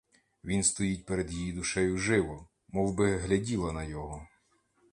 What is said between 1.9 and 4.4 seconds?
живо, мовби гляділа на його.